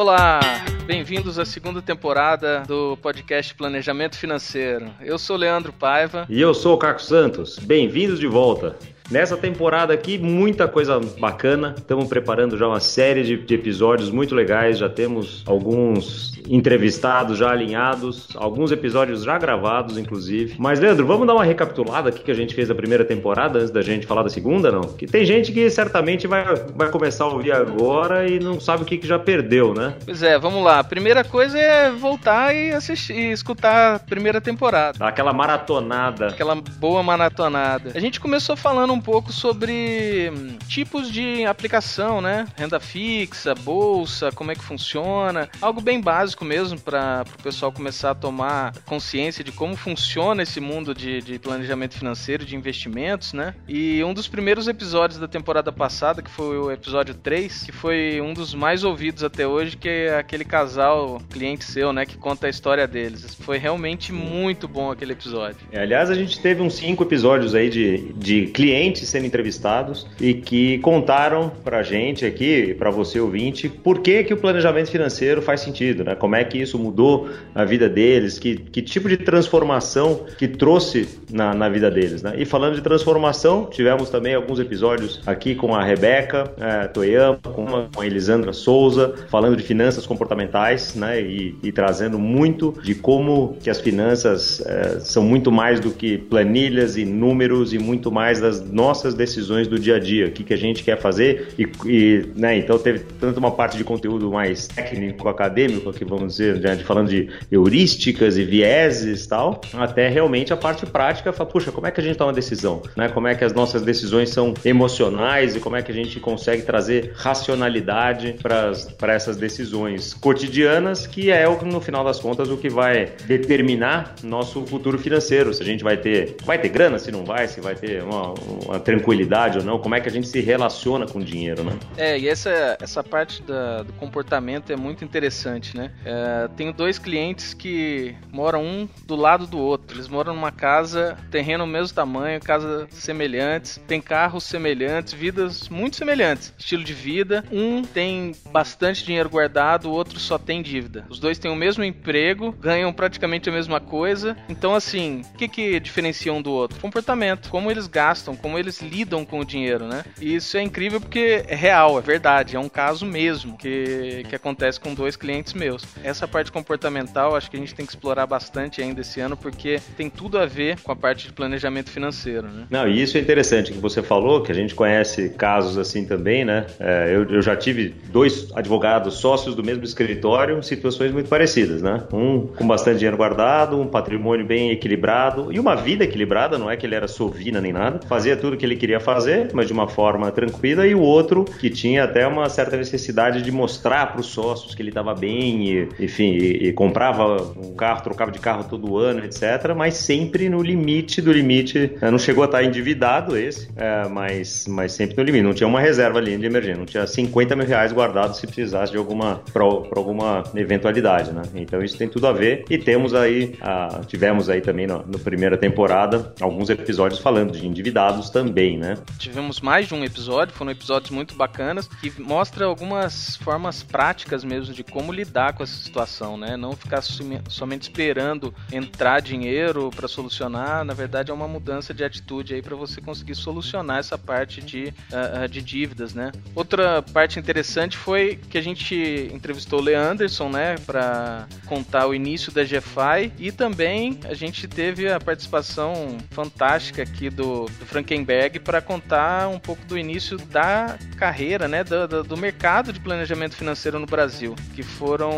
[0.00, 0.40] Olá,
[0.86, 4.90] bem-vindos à segunda temporada do podcast Planejamento Financeiro.
[5.02, 6.24] Eu sou Leandro Paiva.
[6.26, 7.58] E eu sou o Caco Santos.
[7.58, 8.78] Bem-vindos de volta.
[9.10, 11.74] Nessa temporada aqui, muita coisa bacana.
[11.76, 14.78] Estamos preparando já uma série de, de, episódios muito legais.
[14.78, 20.54] Já temos alguns entrevistados já alinhados, alguns episódios já gravados, inclusive.
[20.58, 23.72] Mas, Leandro, vamos dar uma recapitulada aqui que a gente fez da primeira temporada antes
[23.72, 24.82] da gente falar da segunda, não?
[24.82, 26.44] Que tem gente que certamente vai,
[26.76, 29.94] vai começar a ouvir agora e não sabe o que, que já perdeu, né?
[30.04, 30.78] Pois é, vamos lá.
[30.78, 35.04] A primeira coisa é voltar e assistir, e escutar a primeira temporada.
[35.04, 36.28] Aquela maratonada.
[36.28, 37.90] Aquela boa maratonada.
[37.92, 42.46] A gente começou falando um um pouco sobre hum, tipos de aplicação, né?
[42.54, 45.48] Renda fixa, bolsa, como é que funciona.
[45.60, 50.60] Algo bem básico mesmo para o pessoal começar a tomar consciência de como funciona esse
[50.60, 53.54] mundo de, de planejamento financeiro, de investimentos, né?
[53.66, 58.20] E um dos primeiros episódios da temporada passada, que foi o episódio 3, que foi
[58.20, 62.04] um dos mais ouvidos até hoje, que é aquele casal cliente seu, né?
[62.04, 63.34] Que conta a história deles.
[63.34, 65.56] Foi realmente muito bom aquele episódio.
[65.72, 70.06] É, aliás, a gente teve uns cinco episódios aí de, de clientes clientes sendo entrevistados
[70.20, 75.40] e que contaram pra gente aqui, para você ouvinte, por que, que o planejamento financeiro
[75.40, 76.14] faz sentido, né?
[76.14, 81.08] Como é que isso mudou a vida deles, que, que tipo de transformação que trouxe
[81.30, 82.34] na, na vida deles, né?
[82.36, 88.00] E falando de transformação, tivemos também alguns episódios aqui com a Rebeca é, Toyama, com
[88.00, 91.20] a Elisandra Souza, falando de finanças comportamentais, né?
[91.20, 96.18] E, e trazendo muito de como que as finanças é, são muito mais do que
[96.18, 100.42] planilhas e números e muito mais das nossas decisões do dia a dia, o que,
[100.42, 104.30] que a gente quer fazer e, e né, então teve tanto uma parte de conteúdo
[104.30, 110.50] mais técnico, acadêmico, aqui vamos dizer, né, falando de heurísticas e vieses tal, até realmente
[110.52, 113.08] a parte prática, fala, puxa, como é que a gente toma decisão, né?
[113.08, 116.62] Como é que as nossas decisões são emocionais e como é que a gente consegue
[116.62, 122.70] trazer racionalidade para essas decisões cotidianas, que é o no final das contas o que
[122.70, 127.24] vai determinar nosso futuro financeiro, se a gente vai ter vai ter grana, se não
[127.24, 128.34] vai, se vai ter uma,
[128.70, 131.76] uma tranquilidade ou não, como é que a gente se relaciona com o dinheiro, né?
[131.96, 135.90] É, e essa, essa parte da, do comportamento é muito interessante, né?
[136.04, 139.96] É, tenho dois clientes que moram um do lado do outro.
[139.96, 146.54] Eles moram numa casa, terreno mesmo tamanho, casas semelhantes, tem carros semelhantes, vidas muito semelhantes,
[146.56, 147.44] estilo de vida.
[147.50, 151.04] Um tem bastante dinheiro guardado, o outro só tem dívida.
[151.08, 154.36] Os dois têm o mesmo emprego, ganham praticamente a mesma coisa.
[154.48, 156.78] Então, assim, o que, que diferencia um do outro?
[156.80, 160.04] Comportamento, como eles gastam, como eles lidam com o dinheiro, né?
[160.20, 164.34] E isso é incrível porque é real, é verdade, é um caso mesmo que, que
[164.34, 165.82] acontece com dois clientes meus.
[166.02, 169.80] Essa parte comportamental acho que a gente tem que explorar bastante ainda esse ano porque
[169.96, 172.66] tem tudo a ver com a parte de planejamento financeiro, né?
[172.70, 176.44] Não, e isso é interessante que você falou, que a gente conhece casos assim também,
[176.44, 176.66] né?
[176.78, 182.02] É, eu, eu já tive dois advogados sócios do mesmo escritório, situações muito parecidas, né?
[182.12, 186.76] Um com bastante dinheiro guardado, um patrimônio bem equilibrado e uma vida equilibrada, não é
[186.76, 189.86] que ele era sovina nem nada, fazia tudo que ele queria fazer, mas de uma
[189.86, 194.26] forma tranquila, e o outro que tinha até uma certa necessidade de mostrar para os
[194.26, 198.64] sócios que ele estava bem, e, enfim, e, e, comprava um carro, trocava de carro
[198.64, 201.92] todo ano, etc., mas sempre no limite do limite.
[202.00, 205.44] Não chegou a estar endividado esse, é, mas, mas sempre no limite.
[205.44, 208.90] Não tinha uma reserva ali de emergência, não tinha 50 mil reais guardados se precisasse
[208.90, 211.42] de alguma, para alguma eventualidade, né?
[211.54, 212.64] Então isso tem tudo a ver.
[212.68, 218.00] E temos aí, a, tivemos aí também na primeira temporada alguns episódios falando de endividado
[218.00, 218.96] convidados também, né?
[219.18, 224.72] Tivemos mais de um episódio, foram episódios muito bacanas, que mostra algumas formas práticas mesmo
[224.72, 226.56] de como lidar com essa situação, né?
[226.56, 232.54] Não ficar somente esperando entrar dinheiro para solucionar, na verdade é uma mudança de atitude
[232.54, 236.32] aí para você conseguir solucionar essa parte de, uh, de dívidas, né?
[236.54, 238.94] Outra parte interessante foi que a gente
[239.32, 245.10] entrevistou o Leanderson, né, para contar o início da GFI e também a gente teve
[245.10, 247.86] a participação fantástica aqui do, do
[248.20, 253.00] Frankenberg para contar um pouco do início da carreira, né, do, do, do, mercado de
[253.00, 255.32] planejamento financeiro no Brasil, que foram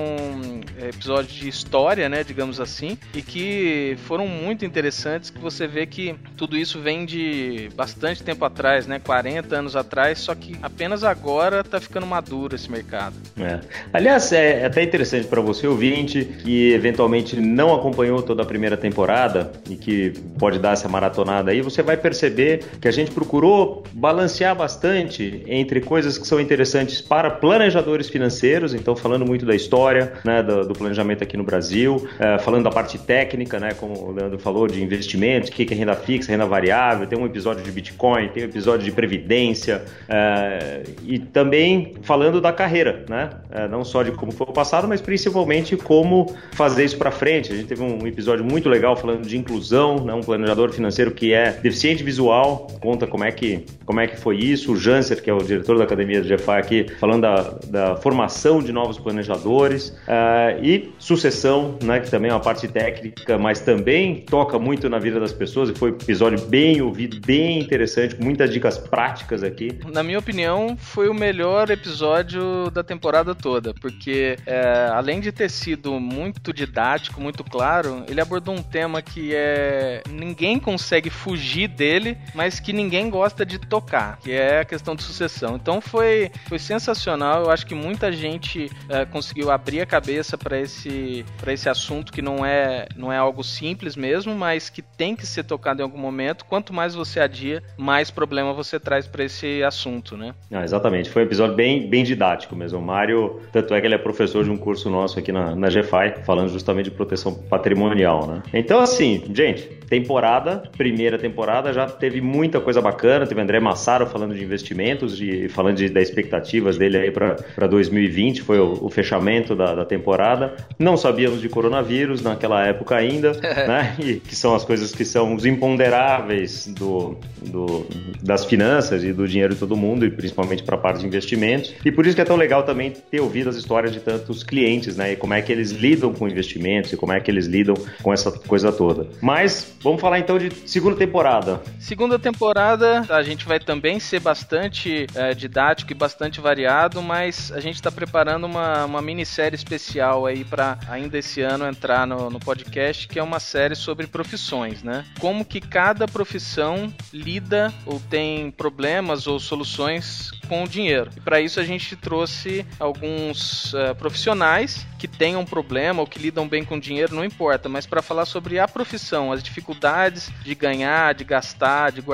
[0.80, 5.86] é, episódios de história, né, digamos assim, e que foram muito interessantes, que você vê
[5.86, 11.04] que tudo isso vem de bastante tempo atrás, né, 40 anos atrás, só que apenas
[11.04, 13.14] agora está ficando maduro esse mercado.
[13.38, 13.60] É.
[13.92, 19.52] Aliás, é até interessante para você ouvinte que eventualmente não acompanhou toda a primeira temporada
[19.68, 24.54] e que pode dar essa maratonada aí, você vai perceber que a gente procurou balancear
[24.56, 30.42] bastante entre coisas que são interessantes para planejadores financeiros, então falando muito da história né,
[30.42, 34.38] do, do planejamento aqui no Brasil, é, falando da parte técnica, né, como o Leandro
[34.38, 38.28] falou, de investimentos, o que é renda fixa, renda variável, tem um episódio de Bitcoin,
[38.28, 44.02] tem um episódio de previdência, é, e também falando da carreira, né, é, não só
[44.02, 47.52] de como foi o passado, mas principalmente como fazer isso para frente.
[47.52, 51.32] A gente teve um episódio muito legal falando de inclusão, né, um planejador financeiro que
[51.32, 55.30] é deficiente visual, conta como é que, como é que foi isso, o Janser, que
[55.30, 59.90] é o diretor da Academia do GFA aqui, falando da, da formação de novos planejadores,
[59.90, 64.98] uh, e sucessão, né, que também é uma parte técnica, mas também toca muito na
[64.98, 69.42] vida das pessoas, e foi um episódio bem ouvido, bem interessante, com muitas dicas práticas
[69.42, 69.78] aqui.
[69.92, 75.50] Na minha opinião, foi o melhor episódio da temporada toda, porque é, além de ter
[75.50, 82.16] sido muito didático, muito claro, ele abordou um tema que é ninguém consegue fugir dele,
[82.34, 85.56] mas que ninguém gosta de tocar, que é a questão de sucessão.
[85.56, 87.44] Então foi, foi sensacional.
[87.44, 92.22] Eu acho que muita gente é, conseguiu abrir a cabeça para esse, esse assunto que
[92.22, 95.98] não é, não é algo simples mesmo, mas que tem que ser tocado em algum
[95.98, 96.44] momento.
[96.44, 100.34] Quanto mais você adia, mais problema você traz para esse assunto, né?
[100.50, 101.10] Ah, exatamente.
[101.10, 102.78] Foi um episódio bem, bem didático mesmo.
[102.78, 105.68] O Mário, tanto é que ele é professor de um curso nosso aqui na, na
[105.68, 108.42] GFI, falando justamente de proteção patrimonial, né?
[108.52, 113.24] Então, assim, gente, temporada, primeira temporada, já teve muita coisa bacana.
[113.24, 118.42] Teve André Massaro falando de investimentos e falando de, das expectativas dele aí para 2020,
[118.42, 120.56] foi o, o fechamento da, da, temporada.
[120.76, 123.30] Não sabíamos de coronavírus naquela época ainda,
[123.68, 123.94] né?
[124.00, 127.86] E que são as coisas que são os imponderáveis do, do,
[128.20, 131.72] das finanças e do dinheiro de todo mundo, e principalmente para a parte de investimentos.
[131.84, 134.96] E por isso que é tão legal também ter ouvido as histórias de tantos clientes,
[134.96, 135.12] né?
[135.12, 138.12] E como é que eles lidam com investimentos e como é que eles lidam com
[138.12, 139.06] essa coisa toda.
[139.20, 141.62] Mas vamos falar então de segunda temporada.
[141.78, 147.60] Segunda temporada, a gente vai também ser bastante é, didático e bastante variado, mas a
[147.60, 152.38] gente está preparando uma, uma minissérie especial aí para ainda esse ano entrar no, no
[152.38, 155.04] podcast, que é uma série sobre profissões, né?
[155.18, 161.10] Como que cada profissão lida ou tem problemas ou soluções com o dinheiro.
[161.16, 166.46] E para isso a gente trouxe alguns uh, profissionais que tenham problema ou que lidam
[166.46, 171.14] bem com dinheiro, não importa, mas para falar sobre a profissão, as dificuldades de ganhar,
[171.14, 172.11] de gastar, de guardar,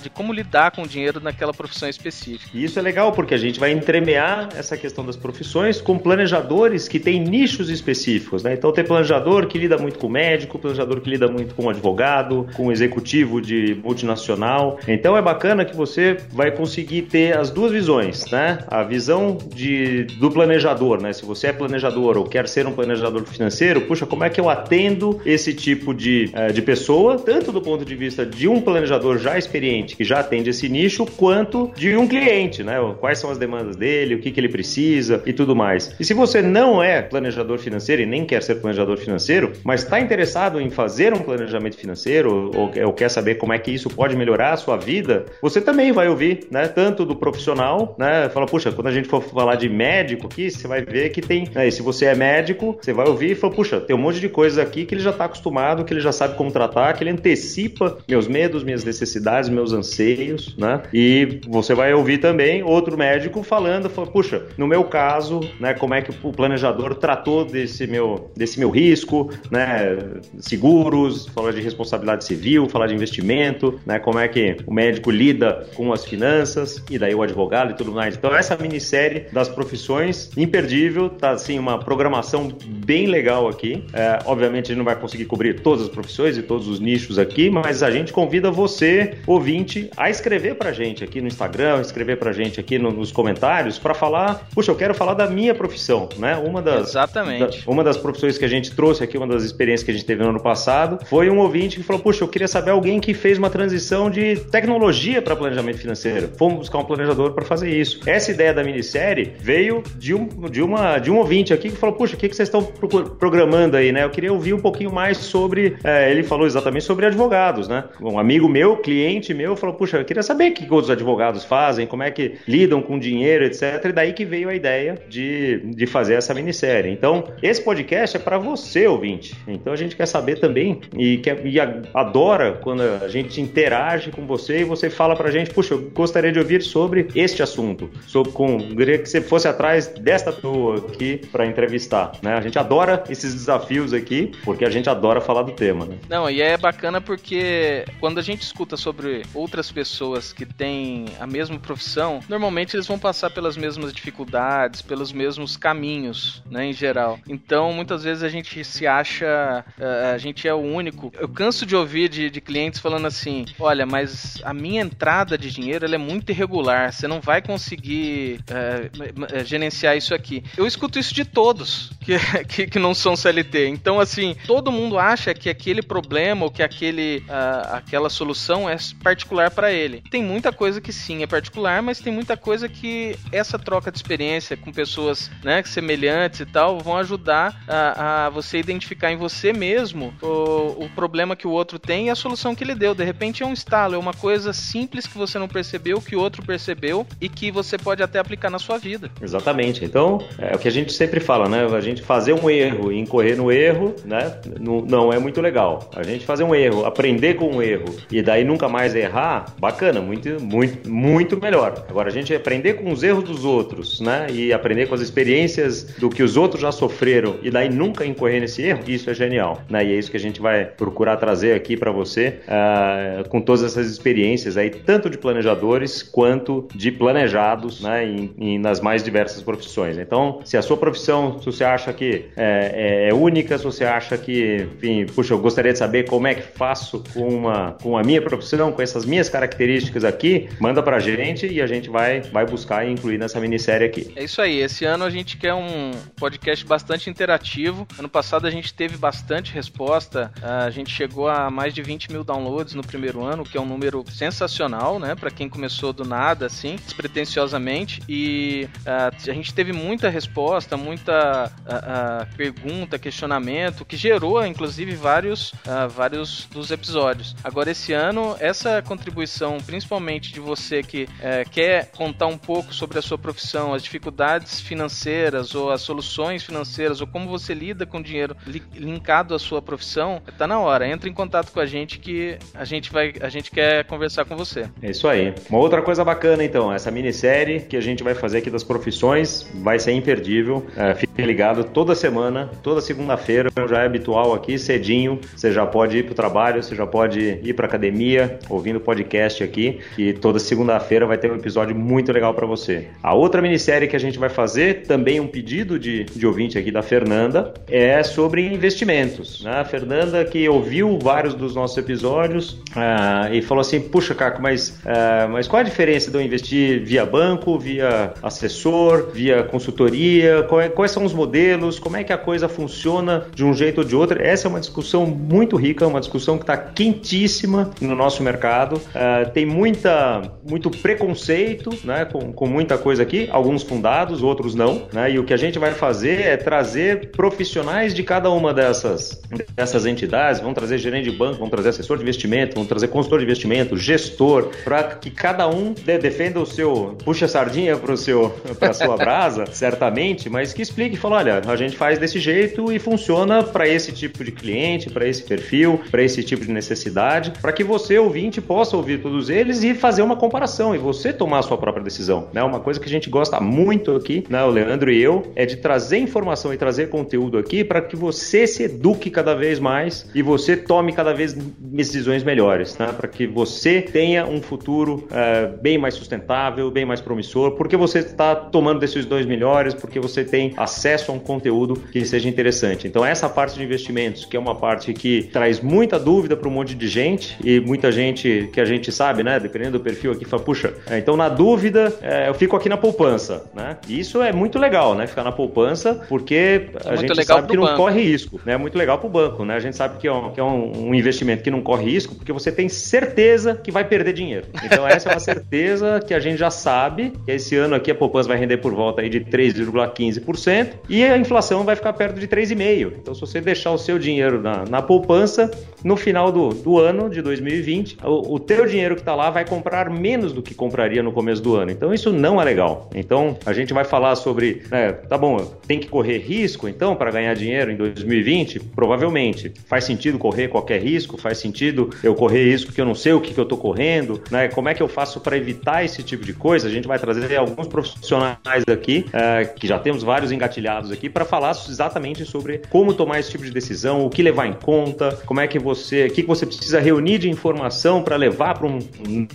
[0.00, 2.50] de como lidar com o dinheiro naquela profissão específica.
[2.52, 6.88] E isso é legal porque a gente vai entremear essa questão das profissões com planejadores
[6.88, 8.54] que têm nichos específicos, né?
[8.54, 12.70] Então tem planejador que lida muito com médico, planejador que lida muito com advogado, com
[12.70, 14.78] executivo de multinacional.
[14.86, 18.58] Então é bacana que você vai conseguir ter as duas visões, né?
[18.68, 21.12] A visão de, do planejador, né?
[21.12, 24.50] Se você é planejador ou quer ser um planejador financeiro, puxa, como é que eu
[24.50, 29.18] atendo esse tipo de, eh, de pessoa, tanto do ponto de vista de um planejador
[29.18, 32.76] já experiente, que já atende esse nicho, quanto de um cliente, né?
[33.00, 35.94] Quais são as demandas dele, o que, que ele precisa e tudo mais.
[35.98, 40.00] E se você não é planejador financeiro e nem quer ser planejador financeiro, mas está
[40.00, 44.16] interessado em fazer um planejamento financeiro ou, ou quer saber como é que isso pode
[44.16, 46.68] melhorar a sua vida, você também vai ouvir, né?
[46.68, 48.28] Tanto do profissional, né?
[48.28, 51.48] Fala, puxa, quando a gente for falar de médico aqui, você vai ver que tem,
[51.54, 51.70] né?
[51.70, 54.58] Se você é médico, você vai ouvir e fala, puxa, tem um monte de coisas
[54.58, 57.98] aqui que ele já está acostumado, que ele já sabe como tratar, que ele antecipa
[58.08, 60.82] meus medos, minhas necessidades, meus anseios, né?
[60.92, 65.74] E você vai ouvir também outro médico falando, fala, puxa, no meu caso, né?
[65.74, 69.98] Como é que o planejador tratou desse meu, desse meu risco, né?
[70.38, 73.98] Seguros, falar de responsabilidade civil, falar de investimento, né?
[73.98, 77.92] Como é que o médico lida com as finanças e daí o advogado e tudo
[77.92, 78.16] mais.
[78.16, 83.84] Então essa minissérie das profissões, imperdível, tá assim uma programação bem legal aqui.
[83.92, 87.18] É, obviamente a gente não vai conseguir cobrir todas as profissões e todos os nichos
[87.18, 92.18] aqui, mas a gente convida você, ouvinte, a escrever pra gente aqui no Instagram, escrever
[92.18, 96.08] pra gente aqui no, nos comentários para falar, puxa, eu quero falar da minha profissão,
[96.18, 96.36] né?
[96.36, 97.64] Uma das Exatamente.
[97.64, 100.06] Da, uma das profissões que a gente trouxe aqui, uma das experiências que a gente
[100.06, 103.14] teve no ano passado, foi um ouvinte que falou: Puxa, eu queria saber alguém que
[103.14, 106.30] fez uma transição de tecnologia para planejamento financeiro.
[106.36, 108.00] Fomos buscar um planejador para fazer isso.
[108.06, 111.94] Essa ideia da minissérie veio de um, de uma, de um ouvinte aqui que falou:
[111.96, 114.04] Puxa, o que, que vocês estão programando aí, né?
[114.04, 115.76] Eu queria ouvir um pouquinho mais sobre.
[115.82, 117.84] É, ele falou exatamente sobre advogados, né?
[118.00, 121.86] Um amigo meu, cliente meu, falou: Puxa, eu queria saber o que outros advogados fazem,
[121.86, 123.84] como é que lidam com dinheiro, etc.
[123.86, 126.92] E daí que veio a ideia de, de fazer essa minissérie.
[126.92, 129.34] Então, esse podcast é para você, ouvinte.
[129.46, 131.58] Então a gente quer saber também e, quer, e
[131.94, 136.32] adora quando a gente interage com você e você fala pra gente, puxa, eu gostaria
[136.32, 137.90] de ouvir sobre este assunto.
[138.06, 142.12] Sobre, com, queria que você fosse atrás desta pessoa aqui para entrevistar.
[142.22, 142.34] Né?
[142.34, 145.84] A gente adora esses desafios aqui, porque a gente adora falar do tema.
[145.84, 145.96] Né?
[146.08, 151.06] Não, e é bacana porque quando a gente escuta sobre sobre outras pessoas que têm
[151.20, 156.72] a mesma profissão, normalmente eles vão passar pelas mesmas dificuldades, pelos mesmos caminhos, né, em
[156.72, 157.20] geral.
[157.28, 161.12] Então, muitas vezes a gente se acha, uh, a gente é o único.
[161.16, 165.48] Eu canso de ouvir de, de clientes falando assim: olha, mas a minha entrada de
[165.48, 170.42] dinheiro ela é muito irregular, você não vai conseguir uh, gerenciar isso aqui.
[170.56, 173.68] Eu escuto isso de todos que, que, que, não são CLT.
[173.68, 178.76] Então, assim, todo mundo acha que aquele problema ou que aquele, uh, aquela solução é
[178.94, 180.02] particular para ele.
[180.10, 183.98] Tem muita coisa que sim é particular, mas tem muita coisa que essa troca de
[183.98, 189.52] experiência com pessoas né, semelhantes e tal vão ajudar a, a você identificar em você
[189.52, 192.94] mesmo o, o problema que o outro tem e a solução que ele deu.
[192.94, 196.20] De repente é um estalo, é uma coisa simples que você não percebeu, que o
[196.20, 199.10] outro percebeu e que você pode até aplicar na sua vida.
[199.20, 199.84] Exatamente.
[199.84, 201.66] Então, é o que a gente sempre fala, né?
[201.66, 204.40] A gente fazer um erro e incorrer no erro, né?
[204.58, 205.90] Não é muito legal.
[205.94, 210.00] A gente fazer um erro, aprender com um erro e daí nunca mais errar, bacana,
[210.00, 211.84] muito, muito, muito melhor.
[211.88, 214.26] Agora, a gente aprender com os erros dos outros, né?
[214.30, 218.40] E aprender com as experiências do que os outros já sofreram e daí nunca incorrer
[218.40, 219.84] nesse erro, isso é genial, né?
[219.84, 223.62] E é isso que a gente vai procurar trazer aqui para você uh, com todas
[223.64, 228.04] essas experiências aí, tanto de planejadores quanto de planejados, né?
[228.38, 229.98] Em, nas mais diversas profissões.
[229.98, 233.84] Então, se a sua profissão, se você acha que é, é, é única, se você
[233.84, 237.96] acha que, enfim, puxa, eu gostaria de saber como é que faço com, uma, com
[237.96, 242.20] a minha profissão, com essas minhas características aqui, manda pra gente e a gente vai,
[242.20, 244.12] vai buscar e incluir nessa minissérie aqui.
[244.16, 247.86] É isso aí, esse ano a gente quer um podcast bastante interativo.
[247.98, 252.24] Ano passado a gente teve bastante resposta, a gente chegou a mais de 20 mil
[252.24, 256.46] downloads no primeiro ano, que é um número sensacional, né, para quem começou do nada,
[256.46, 258.02] assim, despretensiosamente.
[258.08, 265.52] E uh, a gente teve muita resposta, muita uh, pergunta, questionamento, que gerou, inclusive, vários,
[265.90, 267.36] vários dos episódios.
[267.44, 272.98] Agora, esse ano, essa contribuição, principalmente de você que eh, quer contar um pouco sobre
[272.98, 278.00] a sua profissão, as dificuldades financeiras ou as soluções financeiras ou como você lida com
[278.00, 278.36] dinheiro
[278.74, 280.88] linkado à sua profissão, tá na hora.
[280.88, 284.36] Entra em contato com a gente que a gente vai, a gente quer conversar com
[284.36, 284.68] você.
[284.82, 285.34] É isso aí.
[285.50, 289.48] Uma outra coisa bacana então, essa minissérie que a gente vai fazer aqui das profissões
[289.56, 290.66] vai ser imperdível.
[290.76, 295.20] É, fique ligado toda semana, toda segunda-feira, já é habitual aqui, cedinho.
[295.36, 299.42] Você já pode ir para o trabalho, você já pode ir para academia, ouvindo podcast
[299.42, 299.80] aqui.
[299.96, 302.88] E toda segunda-feira vai ter um episódio muito legal para você.
[303.02, 306.70] A outra minissérie que a gente vai fazer, também um pedido de, de ouvinte aqui
[306.70, 309.42] da Fernanda, é sobre investimentos.
[309.42, 309.50] Né?
[309.50, 314.80] A Fernanda que ouviu vários dos nossos episódios uh, e falou assim: puxa, Caco, mas,
[314.84, 320.46] uh, mas qual a diferença de eu investir via banco, via assessor, via consultoria?
[320.60, 321.78] É, quais são os modelos?
[321.78, 324.20] Como é que a coisa funciona de um jeito ou de outro?
[324.22, 328.27] Essa é uma discussão muito rica, uma discussão que está quentíssima no nosso mercado.
[328.76, 334.86] Uh, tem muita, muito preconceito né, com, com muita coisa aqui, alguns fundados, outros não.
[334.92, 335.12] Né?
[335.12, 339.20] E o que a gente vai fazer é trazer profissionais de cada uma dessas,
[339.54, 343.18] dessas entidades, vão trazer gerente de banco, vão trazer assessor de investimento, vão trazer consultor
[343.18, 348.30] de investimento, gestor, para que cada um defenda o seu, puxa a sardinha para seu
[348.58, 352.72] para sua brasa, certamente, mas que explique e fale, olha, a gente faz desse jeito
[352.72, 357.32] e funciona para esse tipo de cliente, para esse perfil, para esse tipo de necessidade,
[357.40, 361.38] para que você ouvinte possa ouvir todos eles e fazer uma comparação e você tomar
[361.38, 362.42] a sua própria decisão, né?
[362.42, 365.56] Uma coisa que a gente gosta muito aqui, né, o Leandro e eu, é de
[365.56, 370.22] trazer informação e trazer conteúdo aqui para que você se eduque cada vez mais e
[370.22, 372.92] você tome cada vez decisões melhores, né?
[372.96, 378.00] Para que você tenha um futuro uh, bem mais sustentável, bem mais promissor, porque você
[378.00, 382.86] está tomando decisões melhores, porque você tem acesso a um conteúdo que seja interessante.
[382.86, 386.52] Então, essa parte de investimentos, que é uma parte que traz muita dúvida para um
[386.52, 389.38] monte de gente e muita gente que a gente sabe, né?
[389.38, 392.76] Dependendo do perfil aqui, fala, puxa, é, então na dúvida, é, eu fico aqui na
[392.76, 393.76] poupança, né?
[393.88, 395.06] E isso é muito legal, né?
[395.06, 397.76] Ficar na poupança, porque a é gente sabe que não banco.
[397.76, 398.54] corre risco, né?
[398.54, 399.54] É muito legal para o banco, né?
[399.54, 402.14] A gente sabe que é, um, que é um, um investimento que não corre risco,
[402.14, 404.46] porque você tem certeza que vai perder dinheiro.
[404.64, 407.94] Então essa é uma certeza que a gente já sabe que esse ano aqui a
[407.94, 412.26] poupança vai render por volta aí de 3,15% e a inflação vai ficar perto de
[412.26, 412.92] 3,5%.
[413.00, 415.50] Então se você deixar o seu dinheiro na, na poupança,
[415.84, 419.90] no final do, do ano de 2020, o, teu dinheiro que está lá vai comprar
[419.90, 421.70] menos do que compraria no começo do ano.
[421.70, 422.88] Então isso não é legal.
[422.94, 427.10] Então a gente vai falar sobre, né, tá bom, tem que correr risco então para
[427.10, 428.60] ganhar dinheiro em 2020?
[428.60, 429.52] Provavelmente.
[429.66, 431.18] Faz sentido correr qualquer risco?
[431.18, 434.22] Faz sentido eu correr risco que eu não sei o que, que eu estou correndo?
[434.30, 434.48] Né?
[434.48, 436.68] Como é que eu faço para evitar esse tipo de coisa?
[436.68, 441.24] A gente vai trazer alguns profissionais aqui, é, que já temos vários engatilhados aqui, para
[441.24, 445.40] falar exatamente sobre como tomar esse tipo de decisão, o que levar em conta, como
[445.40, 448.78] é que você, o que, que você precisa reunir de informação para levar para um,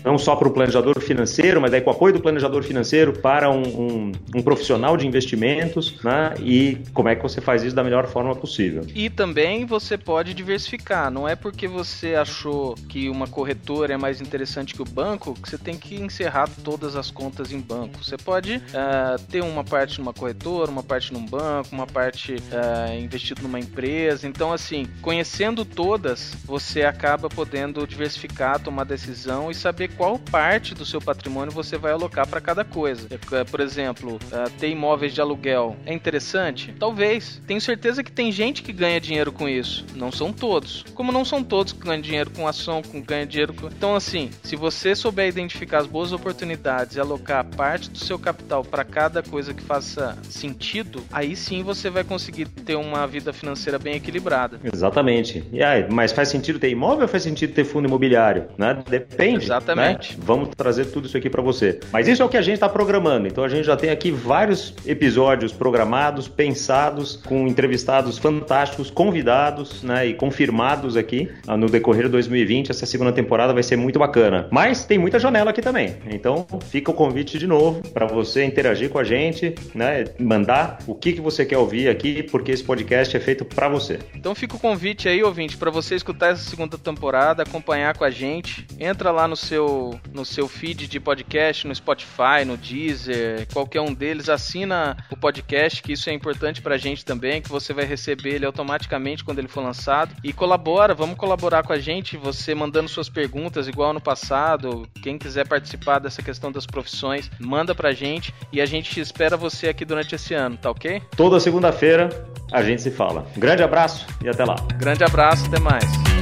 [0.04, 3.50] não só para o planejador financeiro, mas aí com o apoio do planejador financeiro para
[3.50, 6.34] um, um, um profissional de investimentos, né?
[6.40, 8.86] E como é que você faz isso da melhor forma possível.
[8.94, 11.10] E também você pode diversificar.
[11.10, 15.50] Não é porque você achou que uma corretora é mais interessante que o banco que
[15.50, 18.04] você tem que encerrar todas as contas em banco.
[18.04, 22.94] Você pode uh, ter uma parte numa corretora, uma parte num banco, uma parte uh,
[23.00, 24.28] investido numa empresa.
[24.28, 28.33] Então, assim, conhecendo todas, você acaba podendo diversificar,
[28.64, 33.08] tomar decisão e saber qual parte do seu patrimônio você vai alocar para cada coisa.
[33.12, 36.74] É, por exemplo, uh, ter imóveis de aluguel é interessante?
[36.80, 37.42] Talvez.
[37.48, 39.86] Tenho certeza que tem gente que ganha dinheiro com isso.
[39.96, 40.84] Não são todos.
[40.94, 43.68] Como não são todos que ganham dinheiro com ação, com ganha dinheiro com...
[43.68, 48.64] Então, assim, se você souber identificar as boas oportunidades e alocar parte do seu capital
[48.64, 53.78] para cada coisa que faça sentido, aí sim você vai conseguir ter uma vida financeira
[53.78, 54.60] bem equilibrada.
[54.64, 55.44] Exatamente.
[55.52, 58.23] E aí, mas faz sentido ter imóvel ou faz sentido ter fundo imobiliário?
[58.58, 58.84] Né?
[58.90, 59.38] Depende.
[59.38, 59.44] Né?
[59.44, 60.18] Exatamente.
[60.18, 60.24] Né?
[60.26, 61.80] Vamos trazer tudo isso aqui para você.
[61.92, 63.28] Mas isso é o que a gente está programando.
[63.28, 70.08] Então a gente já tem aqui vários episódios programados, pensados, com entrevistados fantásticos, convidados né,
[70.08, 72.72] e confirmados aqui ah, no decorrer de 2020.
[72.72, 74.48] Essa segunda temporada vai ser muito bacana.
[74.52, 75.96] Mas tem muita janela aqui também.
[76.10, 80.96] Então fica o convite de novo para você interagir com a gente, né, mandar o
[80.96, 84.00] que, que você quer ouvir aqui, porque esse podcast é feito para você.
[84.16, 88.10] Então fica o convite aí, ouvinte, para você escutar essa segunda temporada, acompanhar com a
[88.14, 88.66] gente.
[88.80, 93.94] Entra lá no seu, no seu feed de podcast, no Spotify, no Deezer, qualquer um
[93.94, 98.36] deles, assina o podcast, que isso é importante pra gente também, que você vai receber
[98.36, 100.16] ele automaticamente quando ele for lançado.
[100.24, 104.88] E colabora, vamos colaborar com a gente, você mandando suas perguntas, igual no passado.
[105.02, 109.68] Quem quiser participar dessa questão das profissões, manda pra gente e a gente espera você
[109.70, 111.02] aqui durante esse ano, tá ok?
[111.18, 112.10] Toda segunda-feira
[112.52, 113.26] a gente se fala.
[113.36, 114.56] Um grande abraço e até lá.
[114.78, 116.13] Grande abraço, até mais.